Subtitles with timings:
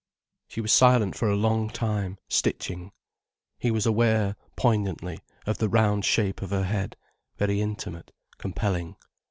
[0.47, 2.91] She was silent for a long time, stitching.
[3.59, 6.97] He was aware, poignantly, of the round shape of her head,
[7.37, 8.09] very intimate,
[8.39, 8.95] compelling.